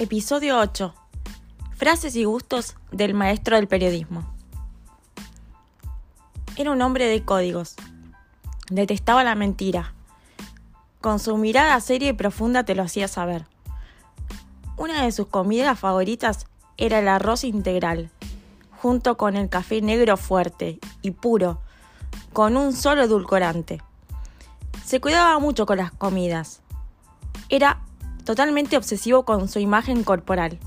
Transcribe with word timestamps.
Episodio 0.00 0.60
8. 0.60 0.94
Frases 1.74 2.14
y 2.14 2.22
gustos 2.22 2.76
del 2.92 3.14
maestro 3.14 3.56
del 3.56 3.66
periodismo. 3.66 4.32
Era 6.56 6.70
un 6.70 6.80
hombre 6.82 7.06
de 7.06 7.24
códigos. 7.24 7.74
Detestaba 8.70 9.24
la 9.24 9.34
mentira. 9.34 9.94
Con 11.00 11.18
su 11.18 11.36
mirada 11.36 11.80
seria 11.80 12.10
y 12.10 12.12
profunda 12.12 12.62
te 12.62 12.76
lo 12.76 12.84
hacía 12.84 13.08
saber. 13.08 13.46
Una 14.76 15.02
de 15.02 15.10
sus 15.10 15.26
comidas 15.26 15.80
favoritas 15.80 16.46
era 16.76 17.00
el 17.00 17.08
arroz 17.08 17.42
integral, 17.42 18.08
junto 18.80 19.16
con 19.16 19.34
el 19.34 19.48
café 19.48 19.82
negro 19.82 20.16
fuerte 20.16 20.78
y 21.02 21.10
puro, 21.10 21.60
con 22.32 22.56
un 22.56 22.72
solo 22.72 23.02
edulcorante. 23.02 23.82
Se 24.84 25.00
cuidaba 25.00 25.40
mucho 25.40 25.66
con 25.66 25.78
las 25.78 25.90
comidas. 25.90 26.60
Era 27.48 27.80
totalmente 28.28 28.76
obsesivo 28.76 29.22
con 29.22 29.48
su 29.48 29.58
imagen 29.58 30.04
corporal. 30.04 30.58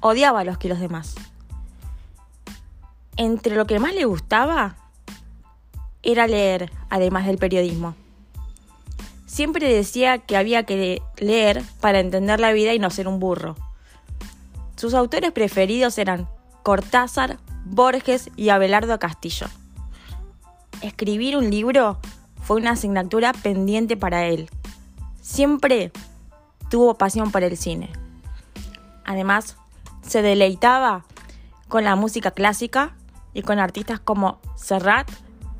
Odiaba 0.00 0.42
los 0.42 0.56
que 0.56 0.70
los 0.70 0.80
demás. 0.80 1.16
Entre 3.18 3.54
lo 3.54 3.66
que 3.66 3.78
más 3.78 3.94
le 3.94 4.06
gustaba 4.06 4.74
era 6.02 6.26
leer, 6.26 6.72
además 6.88 7.26
del 7.26 7.36
periodismo. 7.36 7.94
Siempre 9.26 9.70
decía 9.70 10.16
que 10.16 10.38
había 10.38 10.62
que 10.62 11.02
leer 11.18 11.62
para 11.82 12.00
entender 12.00 12.40
la 12.40 12.52
vida 12.52 12.72
y 12.72 12.78
no 12.78 12.88
ser 12.88 13.06
un 13.06 13.20
burro. 13.20 13.54
Sus 14.76 14.94
autores 14.94 15.30
preferidos 15.32 15.98
eran 15.98 16.26
Cortázar, 16.62 17.36
Borges 17.66 18.30
y 18.34 18.48
Abelardo 18.48 18.98
Castillo. 18.98 19.48
Escribir 20.80 21.36
un 21.36 21.50
libro 21.50 21.98
fue 22.40 22.56
una 22.56 22.70
asignatura 22.70 23.34
pendiente 23.34 23.98
para 23.98 24.24
él. 24.24 24.48
Siempre 25.20 25.92
tuvo 26.68 26.94
pasión 26.94 27.30
por 27.30 27.42
el 27.42 27.56
cine. 27.56 27.90
Además, 29.04 29.56
se 30.02 30.22
deleitaba 30.22 31.04
con 31.68 31.84
la 31.84 31.96
música 31.96 32.30
clásica 32.30 32.94
y 33.34 33.42
con 33.42 33.58
artistas 33.58 34.00
como 34.00 34.40
Serrat 34.56 35.10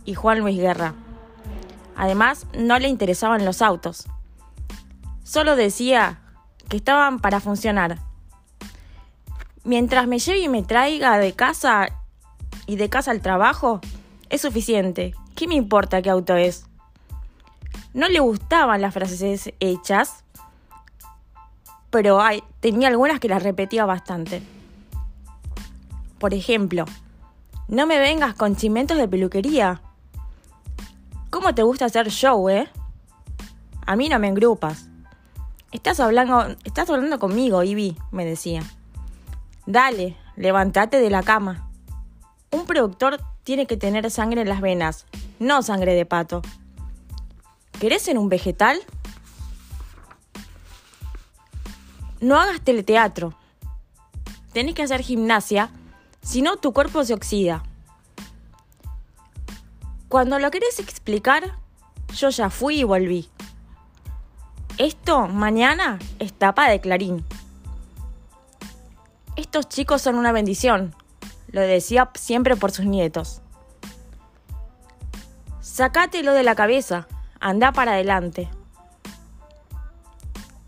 y 0.05 0.15
Juan 0.15 0.41
Luis 0.41 0.59
Guerra. 0.59 0.95
Además, 1.97 2.47
no 2.57 2.79
le 2.79 2.89
interesaban 2.89 3.45
los 3.45 3.61
autos. 3.61 4.07
Solo 5.23 5.57
decía 5.57 6.21
que 6.69 6.77
estaban 6.77 7.19
para 7.19 7.41
funcionar. 7.41 7.99
Mientras 9.65 10.07
me 10.07 10.19
lleve 10.19 10.39
y 10.39 10.49
me 10.49 10.63
traiga 10.63 11.19
de 11.19 11.33
casa 11.35 11.89
y 12.67 12.77
de 12.77 12.89
casa 12.89 13.11
al 13.11 13.21
trabajo, 13.21 13.81
es 14.31 14.43
suficiente. 14.43 15.15
¿Qué 15.35 15.47
me 15.47 15.55
importa 15.55 16.01
qué 16.01 16.11
auto 16.11 16.37
es? 16.37 16.67
No 17.93 18.09
le 18.09 18.21
gustaban 18.21 18.81
las 18.81 18.95
frases 18.95 19.53
hechas, 19.61 20.25
pero 21.91 22.21
hay, 22.21 22.43
tenía 22.61 22.89
algunas 22.89 23.21
que 23.21 23.29
las 23.29 23.43
repetía 23.43 23.85
bastante. 23.85 24.43
Por 26.19 26.35
ejemplo, 26.35 26.85
no 27.69 27.87
me 27.87 27.99
vengas 27.99 28.35
con 28.35 28.57
chimentos 28.57 28.97
de 28.97 29.09
peluquería. 29.09 29.81
¿Cómo 31.31 31.55
te 31.55 31.63
gusta 31.63 31.85
hacer 31.85 32.11
show, 32.11 32.49
eh? 32.49 32.69
A 33.87 33.97
mí 33.97 34.09
no 34.09 34.19
me 34.19 34.29
engrupas. 34.29 34.89
Estás 35.71 36.01
hablando, 36.01 36.57
estás 36.65 36.89
hablando 36.91 37.19
conmigo, 37.19 37.63
Ivy, 37.63 37.97
me 38.11 38.25
decía. 38.25 38.63
Dale, 39.67 40.17
levántate 40.37 40.99
de 40.99 41.11
la 41.11 41.23
cama. 41.23 41.69
Un 42.51 42.65
productor 42.65 43.21
tiene 43.45 43.67
que 43.67 43.77
tener 43.77 44.11
sangre 44.11 44.41
en 44.41 44.49
las 44.49 44.63
venas, 44.63 45.07
no 45.39 45.63
sangre 45.63 45.95
de 45.95 46.07
pato. 46.07 46.43
¿Querés 47.79 48.03
ser 48.03 48.19
un 48.19 48.29
vegetal? 48.29 48.79
No 52.21 52.39
hagas 52.39 52.61
teleteatro. 52.61 53.35
Tenés 54.53 54.75
que 54.75 54.83
hacer 54.83 55.03
gimnasia, 55.03 55.71
si 56.23 56.43
no 56.43 56.57
tu 56.57 56.73
cuerpo 56.73 57.05
se 57.05 57.15
oxida. 57.15 57.63
Cuando 60.09 60.39
lo 60.39 60.51
querés 60.51 60.79
explicar, 60.81 61.55
yo 62.17 62.31
ya 62.31 62.51
fui 62.51 62.81
y 62.81 62.85
volví. 62.85 63.29
Esto 64.79 65.29
mañana 65.29 65.99
es 66.19 66.33
tapa 66.33 66.69
de 66.69 66.81
Clarín. 66.81 67.25
Estos 69.37 69.69
chicos 69.69 70.03
son 70.03 70.17
una 70.17 70.33
bendición, 70.33 70.95
lo 71.53 71.61
decía 71.61 72.11
siempre 72.15 72.57
por 72.57 72.73
sus 72.73 72.87
nietos. 72.87 73.43
Sacátelo 75.61 76.33
de 76.33 76.43
la 76.43 76.57
cabeza, 76.57 77.07
anda 77.39 77.71
para 77.71 77.93
adelante. 77.93 78.49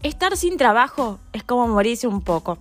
Estar 0.02 0.34
sin 0.38 0.56
trabajo 0.56 1.18
es 1.34 1.44
como 1.44 1.68
morirse 1.68 2.06
un 2.06 2.22
poco. 2.22 2.56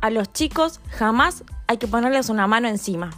A 0.00 0.10
los 0.10 0.32
chicos 0.32 0.80
jamás 0.90 1.44
hay 1.68 1.76
que 1.76 1.86
ponerles 1.86 2.30
una 2.30 2.48
mano 2.48 2.66
encima. 2.66 3.10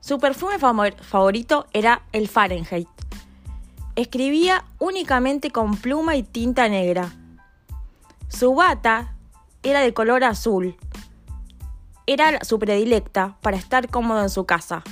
Su 0.00 0.18
perfume 0.18 0.58
favorito 0.58 1.66
era 1.74 2.02
el 2.12 2.26
Fahrenheit. 2.26 2.88
Escribía 3.96 4.64
únicamente 4.78 5.50
con 5.50 5.76
pluma 5.76 6.16
y 6.16 6.22
tinta 6.22 6.70
negra. 6.70 7.12
Su 8.28 8.54
bata 8.54 9.14
era 9.62 9.80
de 9.80 9.92
color 9.92 10.24
azul. 10.24 10.74
Era 12.06 12.42
su 12.44 12.58
predilecta 12.58 13.36
para 13.42 13.58
estar 13.58 13.90
cómodo 13.90 14.22
en 14.22 14.30
su 14.30 14.46
casa. 14.46 14.82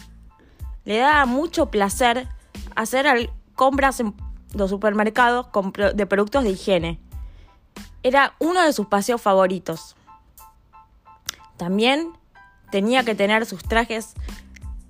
Le 0.85 0.99
daba 0.99 1.25
mucho 1.25 1.71
placer 1.71 2.29
hacer 2.77 3.31
compras 3.55 4.01
en 4.01 4.13
los 4.55 4.71
supermercados 4.71 5.47
de 5.95 6.07
productos 6.07 6.45
de 6.45 6.51
higiene. 6.51 7.01
Era 8.03 8.35
uno 8.39 8.63
de 8.63 8.73
sus 8.73 8.87
paseos 8.87 9.21
favoritos. 9.21 9.97
También 11.57 12.13
tenía 12.71 13.05
que 13.05 13.15
tener 13.15 13.47
sus 13.47 13.63
trajes 13.63 14.15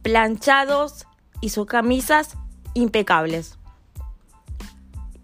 planchados 0.03 1.07
y 1.41 1.51
sus 1.51 1.67
camisas 1.67 2.37
impecables. 2.75 3.59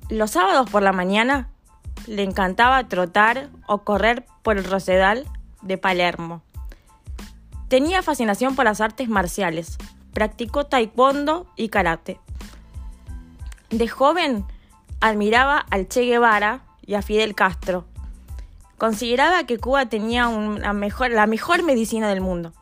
Los 0.08 0.32
sábados 0.32 0.70
por 0.70 0.82
la 0.82 0.92
mañana 0.92 1.48
le 2.06 2.22
encantaba 2.22 2.88
trotar 2.88 3.50
o 3.66 3.82
correr 3.84 4.26
por 4.42 4.58
el 4.58 4.64
Rosedal 4.64 5.26
de 5.62 5.78
Palermo. 5.78 6.42
Tenía 7.68 8.02
fascinación 8.02 8.54
por 8.54 8.66
las 8.66 8.80
artes 8.80 9.08
marciales. 9.08 9.78
Practicó 10.12 10.66
taekwondo 10.66 11.46
y 11.56 11.70
karate. 11.70 12.20
De 13.70 13.88
joven 13.88 14.44
admiraba 15.00 15.58
al 15.70 15.88
Che 15.88 16.04
Guevara 16.04 16.64
y 16.86 16.94
a 16.94 17.02
Fidel 17.02 17.34
Castro. 17.34 17.86
Consideraba 18.78 19.44
que 19.44 19.58
Cuba 19.58 19.86
tenía 19.86 20.28
la 20.28 20.72
mejor 21.26 21.62
medicina 21.62 22.08
del 22.08 22.20
mundo. 22.20 22.52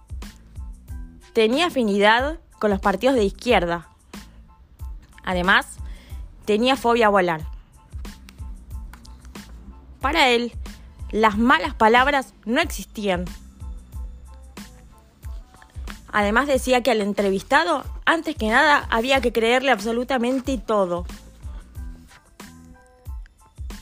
Tenía 1.32 1.66
afinidad 1.66 2.38
con 2.58 2.70
los 2.70 2.80
partidos 2.80 3.16
de 3.16 3.24
izquierda. 3.24 3.88
Además, 5.24 5.78
tenía 6.44 6.76
fobia 6.76 7.06
a 7.06 7.10
volar. 7.10 7.42
Para 10.00 10.28
él, 10.28 10.52
las 11.10 11.38
malas 11.38 11.74
palabras 11.74 12.34
no 12.44 12.60
existían. 12.60 13.24
Además 16.12 16.46
decía 16.46 16.82
que 16.82 16.90
al 16.90 17.00
entrevistado, 17.00 17.84
antes 18.04 18.36
que 18.36 18.48
nada, 18.48 18.86
había 18.90 19.22
que 19.22 19.32
creerle 19.32 19.70
absolutamente 19.70 20.58
todo. 20.58 21.06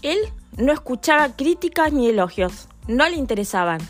Él 0.03 0.19
no 0.57 0.73
escuchaba 0.73 1.35
críticas 1.35 1.93
ni 1.93 2.09
elogios, 2.09 2.69
no 2.87 3.09
le 3.09 3.17
interesaban. 3.17 3.81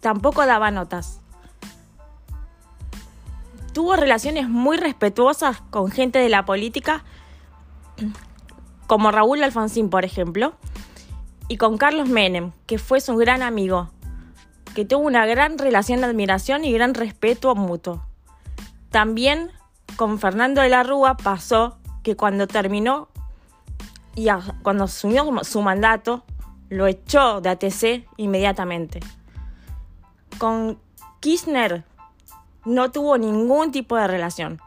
Tampoco 0.00 0.46
daba 0.46 0.70
notas. 0.70 1.20
Tuvo 3.74 3.96
relaciones 3.96 4.48
muy 4.48 4.78
respetuosas 4.78 5.60
con 5.70 5.90
gente 5.90 6.18
de 6.18 6.28
la 6.30 6.46
política, 6.46 7.04
como 8.86 9.10
Raúl 9.10 9.42
Alfonsín, 9.42 9.90
por 9.90 10.04
ejemplo, 10.06 10.54
y 11.48 11.58
con 11.58 11.76
Carlos 11.76 12.08
Menem, 12.08 12.52
que 12.66 12.78
fue 12.78 13.00
su 13.00 13.14
gran 13.16 13.42
amigo, 13.42 13.90
que 14.74 14.84
tuvo 14.84 15.06
una 15.06 15.26
gran 15.26 15.58
relación 15.58 16.00
de 16.00 16.06
admiración 16.06 16.64
y 16.64 16.72
gran 16.72 16.94
respeto 16.94 17.54
mutuo. 17.54 18.04
También 18.90 19.50
con 19.96 20.18
Fernando 20.18 20.62
de 20.62 20.68
la 20.68 20.82
Rúa 20.82 21.16
pasó 21.16 21.78
que 22.02 22.16
cuando 22.16 22.46
terminó 22.46 23.08
y 24.14 24.28
cuando 24.62 24.84
asumió 24.84 25.44
su 25.44 25.62
mandato, 25.62 26.24
lo 26.68 26.86
echó 26.86 27.40
de 27.40 27.50
ATC 27.50 28.06
inmediatamente. 28.16 29.00
Con 30.38 30.78
Kirchner 31.20 31.84
no 32.64 32.90
tuvo 32.90 33.18
ningún 33.18 33.72
tipo 33.72 33.96
de 33.96 34.06
relación. 34.06 34.60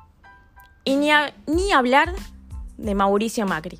Y 0.84 0.96
ni, 0.98 1.10
ni 1.48 1.72
hablar 1.72 2.13
de 2.78 2.96
Mauricio 2.96 3.46
Macri. 3.46 3.80